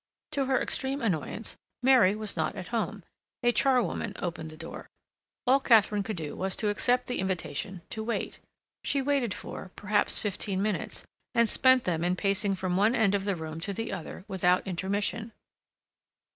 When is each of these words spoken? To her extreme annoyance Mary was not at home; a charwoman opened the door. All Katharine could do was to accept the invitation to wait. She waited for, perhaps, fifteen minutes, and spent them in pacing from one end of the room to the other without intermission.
To 0.31 0.45
her 0.45 0.59
extreme 0.59 0.99
annoyance 1.03 1.57
Mary 1.83 2.15
was 2.15 2.35
not 2.35 2.55
at 2.55 2.69
home; 2.69 3.03
a 3.43 3.51
charwoman 3.51 4.13
opened 4.15 4.49
the 4.49 4.57
door. 4.57 4.89
All 5.45 5.59
Katharine 5.59 6.01
could 6.01 6.17
do 6.17 6.35
was 6.35 6.55
to 6.55 6.69
accept 6.69 7.05
the 7.05 7.19
invitation 7.19 7.83
to 7.91 8.03
wait. 8.03 8.39
She 8.83 8.99
waited 8.99 9.31
for, 9.35 9.69
perhaps, 9.75 10.17
fifteen 10.17 10.59
minutes, 10.59 11.05
and 11.35 11.47
spent 11.47 11.83
them 11.83 12.03
in 12.03 12.15
pacing 12.15 12.55
from 12.55 12.77
one 12.77 12.95
end 12.95 13.13
of 13.13 13.25
the 13.25 13.35
room 13.35 13.59
to 13.59 13.73
the 13.73 13.93
other 13.93 14.25
without 14.27 14.65
intermission. 14.65 15.33